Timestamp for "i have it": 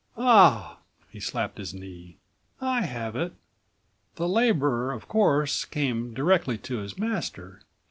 2.59-3.33